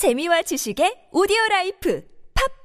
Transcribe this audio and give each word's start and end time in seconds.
재미와 0.00 0.40
지식의 0.40 1.12
오디오 1.12 1.36
라이프 1.50 2.00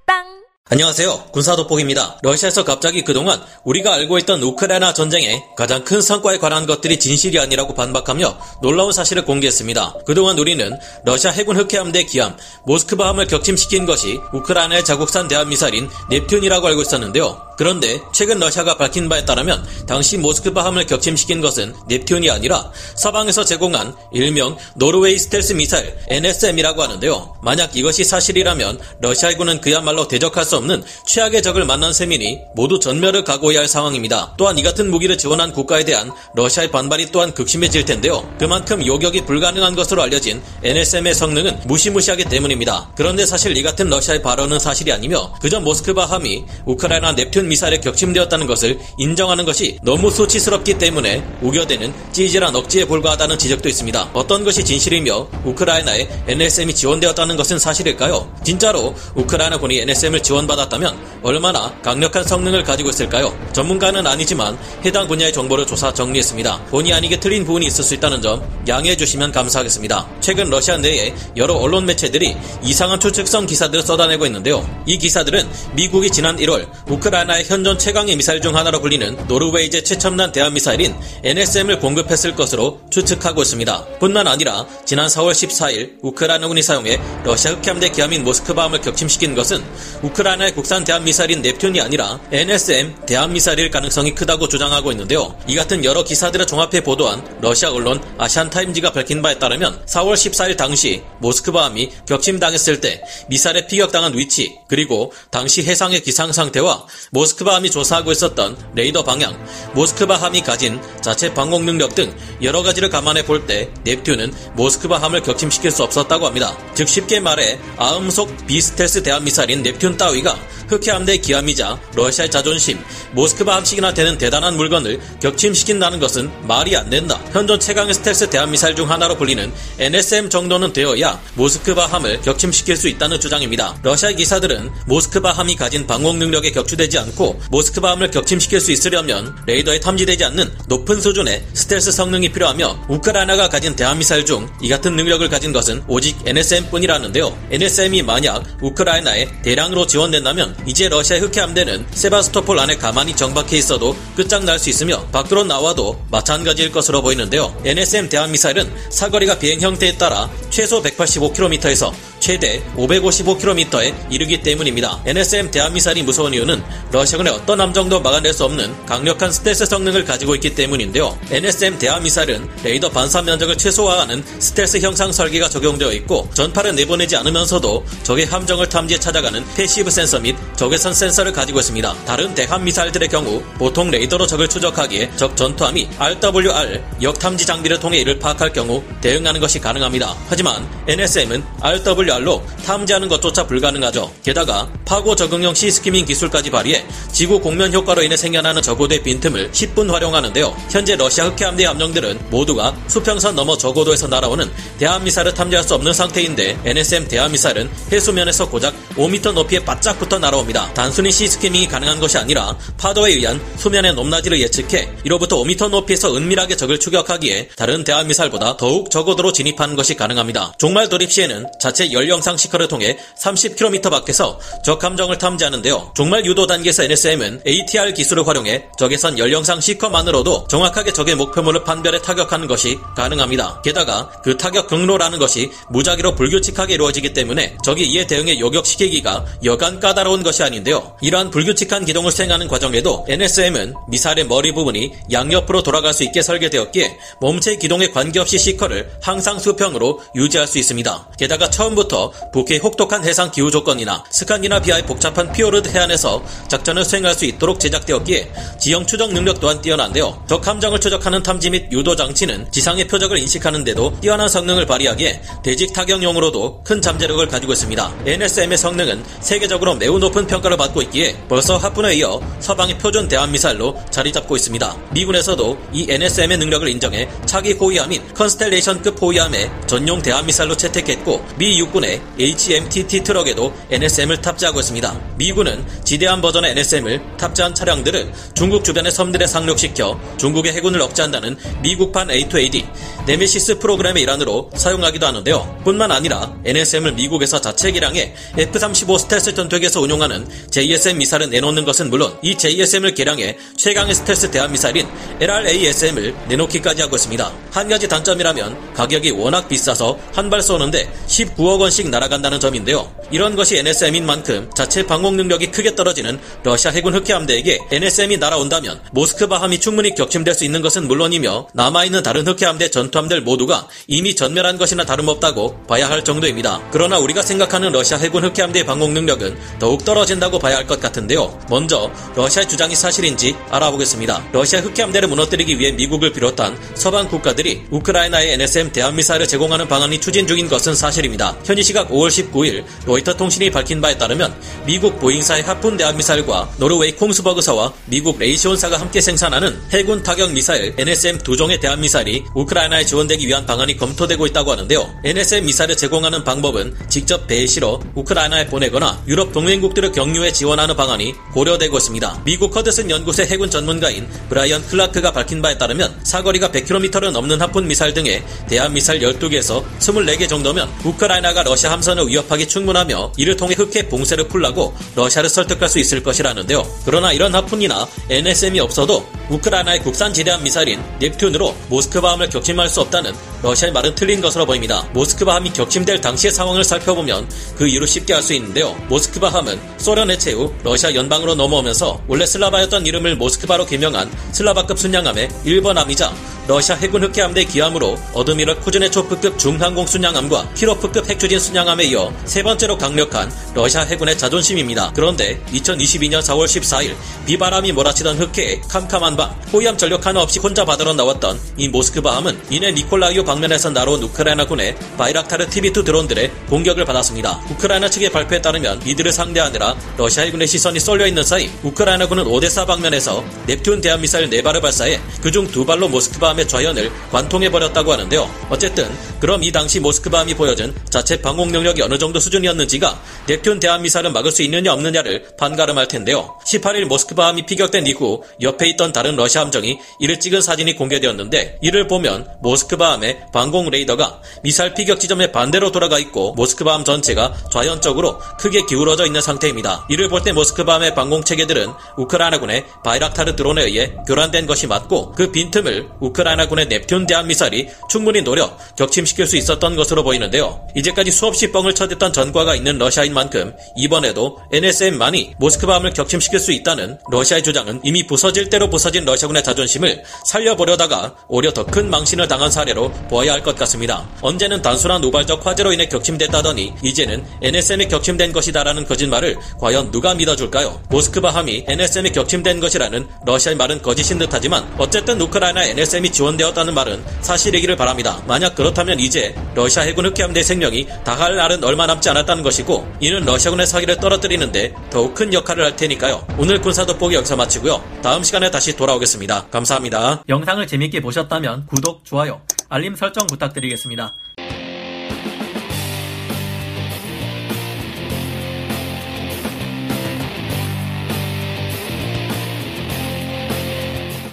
팟빵 0.07 0.45
안녕하세요. 0.69 1.31
군사돋보기입니다. 1.33 2.19
러시아에서 2.23 2.63
갑자기 2.63 3.03
그동안 3.03 3.41
우리가 3.65 3.93
알고 3.93 4.17
있던 4.19 4.41
우크라이나 4.41 4.93
전쟁의 4.93 5.43
가장 5.57 5.83
큰 5.83 5.99
성과에 5.99 6.37
관한 6.37 6.65
것들이 6.65 6.97
진실이 6.97 7.37
아니라고 7.37 7.73
반박하며 7.75 8.39
놀라운 8.61 8.93
사실을 8.93 9.25
공개했습니다. 9.25 9.95
그동안 10.05 10.39
우리는 10.39 10.79
러시아 11.03 11.31
해군 11.31 11.57
흑해함대 11.57 12.05
기함 12.05 12.37
모스크바함을 12.67 13.27
격침시킨 13.27 13.85
것이 13.85 14.17
우크라이나의 14.31 14.85
자국산 14.85 15.27
대함미사일인 15.27 15.89
넵튠이라고 16.09 16.63
알고 16.63 16.81
있었는데요. 16.83 17.54
그런데 17.57 18.01
최근 18.13 18.39
러시아가 18.39 18.77
밝힌 18.77 19.09
바에 19.09 19.25
따르면 19.25 19.65
당시 19.87 20.17
모스크바 20.17 20.65
함을 20.65 20.85
격침시킨 20.85 21.41
것은 21.41 21.73
넵튠이 21.89 22.31
아니라 22.31 22.71
서방에서 22.95 23.45
제공한 23.45 23.95
일명 24.11 24.57
노르웨이 24.75 25.17
스텔스 25.17 25.53
미사일 25.53 25.95
NSM이라고 26.09 26.81
하는데요. 26.83 27.35
만약 27.41 27.75
이것이 27.75 28.03
사실이라면 28.03 28.79
러시아 29.01 29.29
해군은 29.29 29.61
그야말로 29.61 30.07
대적할 30.07 30.45
수 30.45 30.57
없는 30.57 30.83
최악의 31.05 31.43
적을 31.43 31.65
만난 31.65 31.93
셈이니 31.93 32.41
모두 32.55 32.79
전멸을 32.79 33.23
각오해야 33.23 33.59
할 33.59 33.67
상황입니다. 33.67 34.33
또한 34.37 34.57
이 34.57 34.63
같은 34.63 34.89
무기를 34.89 35.17
지원한 35.17 35.53
국가에 35.53 35.83
대한 35.83 36.11
러시아의 36.35 36.71
반발이 36.71 37.11
또한 37.11 37.33
극심해질 37.33 37.85
텐데요. 37.85 38.29
그만큼 38.37 38.85
요격이 38.85 39.25
불가능한 39.25 39.75
것으로 39.75 40.01
알려진 40.01 40.41
NSM의 40.63 41.13
성능은 41.13 41.61
무시무시하기 41.65 42.25
때문입니다. 42.25 42.91
그런데 42.95 43.25
사실 43.25 43.55
이 43.55 43.63
같은 43.63 43.89
러시아의 43.89 44.21
발언은 44.21 44.59
사실이 44.59 44.91
아니며 44.91 45.33
그저 45.41 45.59
모스크바 45.59 46.05
함이 46.05 46.45
우크라이나 46.65 47.15
넵튠 47.15 47.44
미사일에 47.47 47.79
격침되었다는 47.79 48.47
것을 48.47 48.79
인정하는 48.97 49.45
것이 49.45 49.77
너무 49.83 50.11
수치스럽기 50.11 50.77
때문에 50.77 51.23
우겨대는 51.41 51.93
찌질한 52.11 52.55
억지에 52.55 52.85
불과하다는 52.85 53.37
지적도 53.37 53.69
있습니다. 53.69 54.09
어떤 54.13 54.43
것이 54.43 54.63
진실이며 54.63 55.27
우크라이나에 55.43 56.07
NSM이 56.27 56.73
지원되었다는 56.75 57.35
것은 57.35 57.59
사실일까요? 57.59 58.31
진짜로 58.43 58.95
우크라이나군이 59.15 59.79
NSM을 59.79 60.21
지원받았다면 60.23 61.21
얼마나 61.23 61.73
강력한 61.81 62.23
성능을 62.23 62.63
가지고 62.63 62.89
있을까요? 62.89 63.37
전문가는 63.53 64.05
아니지만 64.05 64.57
해당 64.83 65.07
분야의 65.07 65.33
정보를 65.33 65.65
조사 65.65 65.93
정리했습니다. 65.93 66.65
본의 66.65 66.93
아니게 66.93 67.19
틀린 67.19 67.45
부분이 67.45 67.65
있을 67.67 67.83
수 67.83 67.93
있다는 67.93 68.21
점 68.21 68.41
양해해 68.67 68.95
주시면 68.95 69.31
감사하겠습니다. 69.31 70.07
최근 70.19 70.49
러시아 70.49 70.77
내에 70.77 71.13
여러 71.37 71.55
언론 71.55 71.85
매체들이 71.85 72.35
이상한 72.63 72.99
추측성 72.99 73.45
기사들을 73.45 73.83
쏟아내고 73.83 74.25
있는데요. 74.25 74.67
이 74.85 74.97
기사들은 74.97 75.47
미국이 75.73 76.09
지난 76.09 76.37
1월 76.37 76.67
우크라이나 76.87 77.34
우크라이나의 77.35 77.45
현존 77.45 77.77
최강의 77.77 78.15
미사일 78.15 78.41
중 78.41 78.55
하나로 78.55 78.81
불리는 78.81 79.27
노르웨이제 79.27 79.83
최첨단 79.83 80.31
대한 80.31 80.53
미사일인 80.53 80.95
NSM을 81.23 81.79
공급했을 81.79 82.35
것으로 82.35 82.81
추측하고 82.89 83.41
있습니다. 83.41 83.99
뿐만 83.99 84.27
아니라 84.27 84.65
지난 84.85 85.07
4월 85.07 85.31
14일 85.31 85.97
우크라이나군이 86.01 86.61
사용해 86.61 86.99
러시아 87.23 87.51
흑해함대 87.51 87.89
기함인 87.89 88.23
모스크바함을 88.23 88.81
격침시킨 88.81 89.35
것은 89.35 89.63
우크라이나의 90.01 90.53
국산 90.53 90.83
대함 90.83 91.03
미사일인 91.03 91.41
넵튠이 91.41 91.81
아니라 91.83 92.19
NSM 92.31 92.95
대함 93.05 93.33
미사일일 93.33 93.69
가능성이 93.69 94.15
크다고 94.15 94.47
주장하고 94.47 94.91
있는데요. 94.91 95.37
이 95.47 95.55
같은 95.55 95.83
여러 95.83 96.03
기사들을 96.03 96.47
종합해 96.47 96.83
보도한 96.83 97.39
러시아 97.41 97.71
언론 97.71 98.01
아시안 98.17 98.49
타임즈가 98.49 98.91
밝힌 98.91 99.21
바에 99.21 99.37
따르면 99.37 99.85
4월 99.85 100.13
14일 100.13 100.57
당시 100.57 101.03
모스크바함이 101.19 101.91
격침당했을 102.07 102.81
때 102.81 103.03
미사일에 103.29 103.67
피격당한 103.67 104.17
위치 104.17 104.55
그리고 104.67 105.13
당시 105.31 105.63
해상의 105.63 106.01
기상 106.01 106.31
상태와 106.31 106.85
모스크바함이 107.11 107.71
조사하고 107.71 108.11
있었던 108.11 108.57
레이더 108.75 109.03
방향, 109.03 109.35
모스크바함이 109.73 110.41
가진 110.41 110.79
자체 111.01 111.33
방공 111.33 111.65
능력 111.65 111.95
등 111.95 112.13
여러 112.41 112.61
가지를 112.61 112.89
감안해 112.89 113.25
볼 113.25 113.45
때 113.45 113.69
넵튠은 113.85 114.33
모스크바함을 114.55 115.21
격침시킬 115.21 115.71
수 115.71 115.83
없었다고 115.83 116.25
합니다. 116.25 116.57
즉 116.73 116.87
쉽게 116.87 117.19
말해 117.19 117.59
아음속 117.77 118.47
비스텔스 118.47 119.03
대함미사일인 119.03 119.63
넵튠 119.63 119.97
따위가 119.97 120.37
흑해함대 120.67 121.17
기함이자 121.17 121.79
러시아의 121.93 122.31
자존심, 122.31 122.79
모스크바 123.11 123.55
함씩이나 123.55 123.93
되는 123.93 124.17
대단한 124.17 124.57
물건을 124.57 124.99
격침시킨다는 125.21 125.99
것은 125.99 126.31
말이 126.47 126.75
안 126.75 126.89
된다. 126.89 127.19
현존 127.31 127.59
최강의 127.59 127.93
스텔스 127.93 128.29
대함미사일 128.31 128.75
중 128.75 128.89
하나로 128.89 129.15
불리는 129.15 129.53
NSM 129.77 130.29
정도는 130.29 130.73
되어야 130.73 131.21
모스크바 131.35 131.85
함을 131.85 132.21
격침시킬 132.21 132.77
수 132.77 132.87
있다는 132.87 133.19
주장입니다. 133.19 133.77
러시아 133.83 134.11
기사들은 134.11 134.71
모스크바 134.87 135.31
함이 135.31 135.55
가진 135.55 135.85
방공 135.85 136.17
능력에 136.17 136.51
격추되지 136.51 136.97
않고 136.97 137.14
모스크바 137.51 137.91
함을 137.91 138.11
격침시킬 138.11 138.59
수 138.59 138.71
있으려면 138.71 139.35
레이더에 139.45 139.79
탐지되지 139.79 140.23
않는 140.25 140.51
높은 140.67 141.01
수준의 141.01 141.43
스텔스 141.53 141.91
성능이 141.91 142.29
필요하며 142.29 142.85
우크라이나가 142.89 143.49
가진 143.49 143.75
대함미사일 143.75 144.25
중 144.25 144.35
이 144.61 144.69
같은 144.69 144.95
능력을 144.95 145.27
가진 145.29 145.51
것은 145.53 145.83
오직 145.87 146.17
NSM뿐이라는데요. 146.25 147.37
NSM이 147.51 148.01
만약 148.01 148.43
우크라이나에 148.61 149.27
대량으로 149.43 149.85
지원된다면 149.85 150.55
이제 150.65 150.89
러시아 150.89 151.19
흑해함대는 151.19 151.85
세바스토폴 151.91 152.57
안에 152.59 152.77
가만히 152.77 153.15
정박해 153.15 153.57
있어도 153.57 153.95
끝장날 154.15 154.59
수 154.59 154.69
있으며 154.69 155.05
밖으로 155.11 155.43
나와도 155.43 156.01
마찬가지일 156.09 156.71
것으로 156.71 157.01
보이는데요. 157.01 157.55
NSM 157.63 158.09
대함미사일은 158.09 158.71
사거리가 158.89 159.39
비행 159.39 159.61
형태에 159.61 159.97
따라 159.97 160.29
최소 160.49 160.81
185km에서 160.81 161.93
최대 162.25 162.59
555km에 162.75 163.93
이르기 164.09 164.41
때문입니다. 164.41 164.99
NSM 165.05 165.51
대함미사일이 165.51 166.01
무서운 166.01 166.33
이유는 166.33 166.63
러시아군의 166.91 167.31
어떤 167.31 167.61
함정도 167.61 168.01
막아낼 168.01 168.33
수 168.33 168.45
없는 168.45 168.83
강력한 168.87 169.31
스텔스 169.31 169.67
성능을 169.67 170.05
가지고 170.05 170.33
있기 170.33 170.55
때문인데요. 170.55 171.15
NSM 171.29 171.77
대함미사일은 171.77 172.49
레이더 172.63 172.89
반사 172.89 173.21
면적을 173.21 173.55
최소화하는 173.59 174.23
스텔스 174.39 174.79
형상 174.79 175.11
설계가 175.11 175.49
적용되어 175.49 175.91
있고 175.91 176.27
전파를 176.33 176.73
내보내지 176.73 177.15
않으면서도 177.15 177.85
적의 178.01 178.25
함정을 178.25 178.69
탐지해 178.69 178.99
찾아가는 178.99 179.45
passive 179.55 179.91
센서 179.91 180.19
및 180.19 180.35
적외선 180.55 180.95
센서를 180.95 181.31
가지고 181.31 181.59
있습니다. 181.59 181.93
다른 182.07 182.33
대함 182.33 182.63
미사일들의 182.63 183.07
경우 183.07 183.43
보통 183.59 183.91
레이더로 183.91 184.25
적을 184.25 184.47
추적하기에 184.47 185.11
적 185.15 185.37
전투함이 185.37 185.89
RWR 185.99 186.81
역탐지 187.03 187.45
장비를 187.45 187.79
통해 187.79 187.99
이를 187.99 188.17
파악할 188.17 188.51
경우 188.51 188.83
대응하는 189.01 189.39
것이 189.39 189.59
가능합니다. 189.59 190.15
하지만 190.27 190.67
NSM은 190.87 191.43
RWR로 191.61 192.14
역탐지하는 192.15 193.07
것조차 193.07 193.45
불가능하죠. 193.47 194.11
게다가 194.23 194.69
파고 194.85 195.15
적응형 195.15 195.53
sea 195.53 195.68
skimming 195.68 196.05
기술까지 196.05 196.51
발휘해 196.51 196.85
지구 197.11 197.39
공면 197.39 197.73
효과로 197.73 198.03
인해 198.03 198.15
생겨나는 198.15 198.61
저고도의 198.61 199.03
빈틈을 199.03 199.51
10분 199.51 199.89
활용하는데요. 199.91 200.55
현재 200.69 200.95
러시아 200.95 201.25
흑해함대 201.25 201.65
함정들은 201.65 202.29
모두가 202.29 202.75
수평선 202.87 203.35
넘어 203.35 203.57
저고도에서 203.57 204.07
날아오는 204.07 204.49
대한미사일을 204.79 205.33
탐지할 205.33 205.63
수 205.63 205.75
없는 205.75 205.93
상태인데 205.93 206.59
NSM 206.65 207.07
대한미사일은 207.07 207.69
해수면에서 207.91 208.49
고작 208.49 208.73
5m 208.95 209.33
높이에 209.33 209.59
바짝 209.63 209.99
붙어 209.99 210.19
날아옵니다. 210.19 210.73
단순히 210.73 211.11
시스키밍이 211.11 211.67
가능한 211.67 211.99
것이 211.99 212.17
아니라 212.17 212.57
파도에 212.77 213.11
의한 213.11 213.41
수면의 213.57 213.93
높낮이를 213.93 214.39
예측해 214.41 214.89
이로부터 215.03 215.37
5m 215.37 215.69
높이에서 215.69 216.15
은밀하게 216.15 216.55
적을 216.55 216.79
추격하기에 216.79 217.49
다른 217.55 217.83
대한미사일보다 217.83 218.57
더욱 218.57 218.89
저고도로 218.91 219.31
진입하는 219.31 219.75
것이 219.75 219.95
가능합니다. 219.95 220.53
종말 220.57 220.89
돌입 220.89 221.11
시에는 221.11 221.47
자체 221.59 221.91
열 221.91 222.04
영상 222.09 222.37
시커를 222.37 222.67
통해 222.67 222.97
30km 223.17 223.89
밖에서 223.89 224.39
적 224.63 224.83
함정을 224.83 225.17
탐지하는데요. 225.17 225.91
종말 225.95 226.25
유도 226.25 226.47
단계에서 226.47 226.83
NSM은 226.83 227.41
ATR 227.47 227.93
기술을 227.93 228.27
활용해 228.27 228.69
적외선 228.77 229.17
열영상 229.17 229.61
시커만으로도 229.61 230.47
정확하게 230.47 230.93
적의 230.93 231.15
목표물을 231.15 231.63
판별해 231.63 232.01
타격하는 232.01 232.47
것이 232.47 232.77
가능합니다. 232.95 233.61
게다가 233.61 234.09
그 234.23 234.37
타격 234.37 234.67
경로라는 234.67 235.19
것이 235.19 235.51
무작위로 235.69 236.15
불규칙하게 236.15 236.75
이루어지기 236.75 237.13
때문에 237.13 237.57
적이 237.63 237.85
이에 237.85 238.07
대응해 238.07 238.39
요격시키기가 238.39 239.25
여간 239.43 239.79
까다로운 239.79 240.23
것이 240.23 240.43
아닌데요. 240.43 240.95
이러한 241.01 241.29
불규칙한 241.31 241.85
기동을 241.85 242.11
수행하는 242.11 242.47
과정에도 242.47 243.05
NSM은 243.07 243.73
미사일의 243.87 244.27
머리 244.27 244.51
부분이 244.53 244.93
양옆으로 245.11 245.63
돌아갈 245.63 245.93
수 245.93 246.03
있게 246.03 246.21
설계되었기에 246.21 246.97
몸체 247.21 247.57
기동에 247.57 247.89
관계없이 247.89 248.37
seeker를 248.37 248.89
항상 249.01 249.39
수평으로 249.39 250.01
유지할 250.15 250.47
수 250.47 250.57
있습니다. 250.57 251.09
게다가 251.17 251.49
처음부터 251.49 251.94
때부터 251.95 252.11
북해의 252.31 252.59
혹독한 252.59 253.05
해상 253.05 253.31
기후 253.31 253.49
조건이나 253.49 254.03
스칸디나비아의 254.09 254.85
복잡한 254.85 255.31
피오르드 255.31 255.69
해안에서 255.69 256.21
작전을 256.49 256.83
수행할 256.83 257.13
수 257.13 257.25
있도록 257.25 257.59
제작되었기에 257.59 258.31
지형 258.59 258.85
추적 258.85 259.13
능력 259.13 259.39
또한 259.39 259.61
뛰어난데요. 259.61 260.23
적 260.27 260.45
함정을 260.45 260.79
추적하는 260.79 261.23
탐지 261.23 261.49
및 261.49 261.71
유도 261.71 261.95
장치는 261.95 262.51
지상의 262.51 262.87
표적을 262.87 263.17
인식하는 263.17 263.63
데도 263.63 263.99
뛰어난 264.01 264.27
성능을 264.27 264.65
발휘하기에 264.65 265.21
대지 265.43 265.73
타격용으로도 265.73 266.63
큰 266.63 266.81
잠재력을 266.81 267.25
가지고 267.27 267.53
있습니다. 267.53 267.93
NSM의 268.05 268.57
성능은 268.57 269.03
세계적으로 269.21 269.75
매우 269.75 269.97
높은 269.97 270.27
평가를 270.27 270.57
받고 270.57 270.81
있기에 270.83 271.15
벌써 271.29 271.57
하푼에 271.57 271.95
이어 271.95 272.19
서방의 272.39 272.77
표준 272.77 273.07
대함미사일로 273.07 273.79
자리 273.89 274.11
잡고 274.11 274.35
있습니다. 274.35 274.75
미군에서도 274.91 275.57
이 275.71 275.87
NSM의 275.89 276.37
능력을 276.39 276.67
인정해 276.67 277.07
차기 277.25 277.53
호위함인 277.53 278.13
컨스텔레이션급 278.13 279.01
호위함의 279.01 279.49
전용 279.67 280.01
대함미사일로 280.01 280.57
채택했고 280.57 281.23
미 281.37 281.59
육군의 281.59 281.84
미군의 281.85 282.01
HEMTT 282.19 283.03
트럭에도 283.03 283.53
NSM을 283.69 284.21
탑재하고 284.21 284.59
있습니다. 284.59 284.99
미군은 285.17 285.63
지대함 285.83 286.21
버전의 286.21 286.51
NSM을 286.51 287.01
탑재한 287.17 287.53
차량들을 287.53 288.11
중국 288.33 288.63
주변의 288.63 288.91
섬들에 288.91 289.27
상륙시켜 289.27 289.99
중국의 290.17 290.53
해군을 290.53 290.81
억제한다는 290.81 291.37
미국판 291.61 292.07
A2AD 292.07 292.65
네메시스 293.07 293.59
프로그램의 293.59 294.03
일환으로 294.03 294.49
사용하기도 294.55 295.05
하는데요. 295.05 295.61
뿐만 295.63 295.91
아니라 295.91 296.33
NSM을 296.43 296.93
미국에서 296.93 297.39
자체 297.39 297.71
개량해 297.71 298.13
F-35 298.37 298.99
스텔스 298.99 299.35
전투기에서 299.35 299.79
운용하는 299.81 300.27
JSM 300.51 300.97
미사일을 300.97 301.29
내놓는 301.29 301.65
것은 301.65 301.89
물론 301.89 302.17
이 302.21 302.35
JSM을 302.35 302.93
개량해 302.95 303.37
최강의 303.57 303.95
스텔스 303.95 304.31
대함 304.31 304.51
미사일인 304.51 304.87
LRASM을 305.19 306.15
내놓기까지 306.29 306.81
하고 306.81 306.95
있습니다. 306.95 307.31
한 307.51 307.69
가지 307.69 307.87
단점이라면 307.87 308.73
가격이 308.73 309.11
워낙 309.11 309.47
비싸서 309.47 309.97
한 310.13 310.25
발 310.25 310.41
쏘는데 310.41 310.91
19억 311.07 311.59
원씩 311.59 311.89
날아간다는 311.89 312.39
점인데요. 312.39 312.91
이런 313.11 313.35
것이 313.35 313.57
NSM인 313.57 314.07
만큼 314.07 314.49
자체 314.55 314.83
방공 314.87 315.15
능력이 315.17 315.51
크게 315.51 315.75
떨어지는 315.75 316.19
러시아 316.43 316.71
해군 316.71 316.95
흑해함대에게 316.95 317.59
NSM이 317.71 318.17
날아온다면 318.17 318.81
모스크바 318.91 319.39
함이 319.39 319.59
충분히 319.59 319.93
격침될 319.93 320.33
수 320.33 320.43
있는 320.43 320.63
것은 320.63 320.87
물론이며 320.87 321.49
남아있는 321.53 322.01
다른 322.01 322.27
흑해함대 322.27 322.71
전투 322.71 322.94
함들 322.97 323.21
모두가 323.21 323.67
이미 323.87 324.15
전멸한 324.15 324.57
것이나 324.57 324.83
다름없다고 324.83 325.63
봐야 325.67 325.89
할 325.89 326.03
정도입니다. 326.03 326.61
그러나 326.71 326.97
우리가 326.99 327.21
생각하는 327.21 327.71
러시아 327.71 327.97
해군 327.97 328.23
흑해함대의 328.25 328.65
방공 328.65 328.93
능력은 328.93 329.37
더욱 329.59 329.85
떨어진다고 329.85 330.37
봐야 330.39 330.57
할 330.57 330.65
것 330.65 330.79
같은데요. 330.79 331.39
먼저 331.49 331.91
러시아의 332.15 332.49
주장이 332.49 332.75
사실인지 332.75 333.35
알아보겠습니다. 333.51 334.29
러시아 334.31 334.61
흑해함대를 334.61 335.07
무너뜨리기 335.09 335.59
위해 335.59 335.71
미국을 335.71 336.11
비롯한 336.11 336.57
서방 336.73 337.07
국가들이 337.07 337.65
우크라이나에 337.69 338.33
NSM 338.33 338.71
대한미사일을 338.71 339.27
제공하는 339.27 339.67
방안이 339.67 339.99
추진 340.01 340.25
중인 340.27 340.49
것은 340.49 340.75
사실입니다. 340.75 341.37
현지 341.45 341.63
시각 341.63 341.89
5월 341.89 342.07
19일 342.09 342.63
로이터 342.85 343.15
통신이 343.15 343.51
밝힌 343.51 343.79
바에 343.81 343.97
따르면 343.97 344.35
미국 344.65 344.99
보잉사의 344.99 345.43
하푼 345.43 345.77
대함미사일과 345.77 346.55
노르웨이 346.57 346.93
콩스버그사와 346.93 347.73
미국 347.85 348.17
레이시온사가 348.17 348.79
함께 348.79 349.01
생산하는 349.01 349.59
해군 349.71 350.01
타격 350.03 350.31
미사일 350.31 350.73
NSM 350.77 351.19
두 351.19 351.37
종의 351.37 351.59
대함미사일이 351.59 352.23
우크라이나 352.33 352.79
에 352.85 352.87
지원되기 352.87 353.27
위한 353.27 353.45
방안이 353.45 353.75
검토되고 353.77 354.27
있다고 354.27 354.51
하는데요. 354.51 354.99
NSM 355.03 355.45
미사일을 355.45 355.75
제공하는 355.75 356.23
방법은 356.23 356.75
직접 356.87 357.27
배에 357.27 357.47
실어 357.47 357.79
우크라이나에 357.95 358.47
보내거나 358.47 359.03
유럽 359.07 359.33
동맹국들을 359.33 359.91
경유해 359.91 360.31
지원하는 360.31 360.75
방안이 360.75 361.15
고려되고 361.33 361.75
있습니다. 361.77 362.21
미국 362.23 362.51
허드슨 362.51 362.89
연구소의 362.89 363.27
해군 363.27 363.49
전문가인 363.49 364.07
브라이언 364.29 364.67
클라크가 364.67 365.11
밝힌 365.11 365.41
바에 365.41 365.57
따르면 365.57 365.99
사거리가 366.03 366.49
100km를 366.49 367.11
넘는 367.11 367.41
하푼 367.41 367.67
미사일 367.67 367.93
등의 367.93 368.23
대함 368.47 368.71
미사일 368.71 369.01
12개에서 369.01 369.63
24개 369.79 370.29
정도면 370.29 370.69
우크라이나가 370.83 371.43
러시아 371.43 371.71
함선을 371.71 372.07
위협하기 372.07 372.47
충분하며 372.47 373.13
이를 373.17 373.35
통해 373.35 373.55
흑해 373.55 373.89
봉쇄를 373.89 374.27
풀라고 374.27 374.75
러시아를 374.95 375.29
설득할 375.29 375.67
수 375.67 375.79
있을 375.79 376.03
것이라는데요. 376.03 376.65
그러나 376.85 377.11
이런 377.11 377.33
하푼이나 377.33 377.87
NSM이 378.09 378.59
없어도 378.59 379.05
우크라이나의 379.29 379.81
국산 379.81 380.13
지대함 380.13 380.43
미사일인 380.43 380.79
넵튠으로 380.99 381.53
모스크바함을 381.69 382.29
격침할 382.29 382.69
수 382.69 382.74
없다는 382.81 383.13
러시아의 383.41 383.73
말은 383.73 383.95
틀린 383.95 384.21
것으로 384.21 384.45
보입니다. 384.45 384.87
모스크바 384.93 385.35
함이 385.35 385.53
격침될 385.53 386.01
당시의 386.01 386.31
상황을 386.31 386.63
살펴보면 386.63 387.29
그 387.55 387.67
이유를 387.67 387.87
쉽게 387.87 388.13
알 388.13 388.25
수 388.25 388.33
있는데요. 388.33 388.75
모스크바 388.89 389.29
함은 389.29 389.59
소련 389.77 390.09
해체 390.09 390.33
후 390.33 390.51
러시아 390.63 390.93
연방으로 390.95 391.35
넘어오면서 391.35 392.01
원래 392.07 392.25
슬라바였던 392.25 392.85
이름을 392.87 393.15
모스크바로 393.17 393.65
개명한 393.67 394.11
슬라바급 394.31 394.79
순양함의 394.79 395.29
1번함이자 395.45 396.11
러시아 396.47 396.75
해군 396.75 397.03
흑해함대 397.03 397.45
기함으로 397.45 397.97
어드미럴 398.13 398.59
쿠즈네초프급 398.59 399.39
중항공 399.39 399.87
순양함과 399.87 400.53
키로프급 400.53 401.09
핵추진 401.09 401.39
순양함에 401.39 401.85
이어 401.85 402.13
세 402.25 402.43
번째로 402.43 402.77
강력한 402.77 403.31
러시아 403.55 403.81
해군의 403.81 404.15
자존심입니다. 404.17 404.91
그런데 404.95 405.41
2022년 405.51 406.19
4월 406.19 406.45
14일 406.45 406.95
비바람이 407.25 407.71
몰아치던 407.71 408.17
흑해의 408.19 408.61
캄캄한 408.69 409.17
밤 409.17 409.31
호위함 409.51 409.75
전력 409.77 410.05
하나 410.05 410.21
없이 410.21 410.39
혼자 410.39 410.63
바다로 410.65 410.93
나왔던 410.93 411.39
이 411.57 411.67
모스크바함은 411.67 412.39
이내 412.51 412.71
니콜라이우 412.73 413.23
방면에서 413.23 413.71
날아온 413.71 414.03
우크라이나군의 414.03 414.75
바이락타르 414.97 415.47
TB2 415.47 415.83
드론들의 415.83 416.31
공격을 416.49 416.85
받았습니다. 416.85 417.41
우크라이나 417.51 417.89
측의 417.89 418.11
발표에 418.11 418.41
따르면 418.41 418.81
이들을 418.85 419.11
상대하느라 419.11 419.75
러시아 419.97 420.23
해군의 420.23 420.47
시선이 420.47 420.79
쏠려 420.79 421.07
있는 421.07 421.23
사이 421.23 421.49
우크라이나군은 421.63 422.27
오데사 422.27 422.65
방면에서 422.65 423.23
넵튠 423.47 423.81
대한미사일 423.81 424.29
4발을 424.29 424.61
발사해 424.61 424.99
그중 425.21 425.47
2발로 425.47 425.89
모스크바 425.89 426.34
모스크바함의 426.35 426.47
좌연을 426.47 426.91
관통해버렸다고 427.11 427.91
하는데요. 427.91 428.29
어쨌든 428.49 428.87
그럼 429.19 429.43
이 429.43 429.51
당시 429.51 429.79
모스크바함이 429.79 430.35
보여준 430.35 430.75
자체 430.89 431.21
방공 431.21 431.51
능력이 431.51 431.81
어느 431.81 431.97
정도 431.97 432.19
수준이었는지가 432.19 433.01
넵튠 433.27 433.59
대한미사를 433.59 434.11
막을 434.11 434.31
수 434.31 434.43
있느냐 434.43 434.73
없느냐를 434.73 435.25
판가름할 435.37 435.87
텐데요. 435.87 436.37
18일 436.45 436.85
모스크바함이 436.85 437.45
피격된 437.45 437.87
이후 437.87 438.21
옆에 438.41 438.67
있던 438.69 438.91
다른 438.91 439.15
러시아 439.15 439.41
함정이 439.41 439.79
이를 439.99 440.19
찍은 440.19 440.41
사진이 440.41 440.75
공개되었는데 440.75 441.59
이를 441.61 441.87
보면 441.87 442.27
모스크바함의 442.41 443.27
방공 443.33 443.69
레이더가 443.69 444.21
미사일 444.43 444.73
피격 444.73 444.99
지점에 444.99 445.31
반대로 445.31 445.71
돌아가 445.71 445.97
있고 445.99 446.33
모스크바함 446.33 446.83
전체가 446.83 447.33
좌연적으로 447.51 448.19
크게 448.39 448.65
기울어져 448.65 449.05
있는 449.05 449.21
상태입니다. 449.21 449.87
이를 449.89 450.09
볼 450.09 450.25
때 450.25 450.31
모스크바함의 450.31 450.95
방공 450.95 451.23
체계들은 451.23 451.71
우크라이나군의 451.97 452.65
바이락타르 452.83 453.35
드론에 453.35 453.63
의해 453.63 453.93
교란된 454.07 454.47
것이 454.47 454.65
맞고 454.65 455.11
그 455.11 455.31
빈틈을 455.31 455.87
우크라이나군의 456.29 456.67
넵튠 456.67 457.07
대한 457.07 457.27
미사일이 457.27 457.69
충분히 457.87 458.21
노려 458.21 458.57
격침시킬 458.77 459.27
수 459.27 459.37
있었던 459.37 459.75
것으로 459.75 460.03
보이는데요. 460.03 460.67
이제까지 460.75 461.11
수없이 461.11 461.51
뻥을 461.51 461.75
쳐댔던 461.75 462.11
전과가 462.11 462.55
있는 462.55 462.77
러시아인 462.77 463.13
만큼 463.13 463.55
이번에도 463.77 464.39
NSM만이 464.51 465.35
모스크바함을 465.37 465.93
격침시킬 465.93 466.39
수 466.39 466.51
있다는 466.51 466.97
러시아의 467.11 467.43
주장은 467.43 467.81
이미 467.83 468.05
부서질 468.05 468.49
대로 468.49 468.69
부서진 468.69 469.05
러시아군의 469.05 469.43
자존심을 469.43 470.03
살려보려다가 470.25 471.15
오히려 471.27 471.51
더 471.53 471.65
큰 471.65 471.89
망신을 471.89 472.27
당한 472.27 472.51
사례로 472.51 472.91
보아야 473.09 473.33
할 473.33 473.45
것 473.45 473.55
같습니다. 473.57 474.07
언제는 474.21 474.61
단순한 474.61 475.03
우발적 475.03 475.45
화재로 475.45 475.73
인해 475.73 475.87
격침됐다더니 475.87 476.73
이제는 476.83 477.23
NSM이 477.43 477.87
격침된 477.89 478.31
것이다라는 478.31 478.85
거짓말을 478.85 479.37
과연 479.59 479.91
누가 479.91 480.13
믿어줄까요? 480.15 480.81
모스크바함이 480.89 481.65
NSM이 481.67 482.11
격침된 482.11 482.59
것이라는 482.59 483.07
러시아의 483.25 483.57
말은 483.57 483.81
거짓인 483.81 484.17
듯하지만 484.19 484.73
어쨌든 484.77 485.19
우크라이나 485.21 485.65
NSM이 485.65 486.11
지원되었다는 486.15 486.73
말은 486.73 487.03
사실이기를 487.19 487.75
바랍니다. 487.75 488.23
만약 488.25 488.55
그렇다면 488.55 488.99
이제 489.01 489.35
러시아 489.53 489.83
해군 489.83 490.05
흑해함대 490.05 490.43
생명이 490.43 490.87
다할 491.03 491.35
날은 491.35 491.63
얼마 491.63 491.85
남지 491.85 492.09
않았다는 492.09 492.41
것이고 492.41 492.87
이는 493.01 493.25
러시아군의 493.25 493.67
사기를 493.67 493.97
떨어뜨리는데 493.97 494.73
더욱 494.89 495.13
큰 495.13 495.33
역할을 495.33 495.65
할 495.65 495.75
테니까요. 495.75 496.25
오늘 496.37 496.61
군사 496.61 496.85
돋보기 496.85 497.15
여기서 497.15 497.35
마치고요. 497.35 497.83
다음 498.01 498.23
시간에 498.23 498.49
다시 498.49 498.75
돌아오겠습니다. 498.75 499.47
감사합니다. 499.47 500.23
영상을 500.29 500.65
재밌게 500.65 501.01
보셨다면 501.01 501.67
구독, 501.67 502.05
좋아요, 502.05 502.41
알림 502.69 502.95
설정 502.95 503.27
부탁드리겠습니다. 503.27 504.13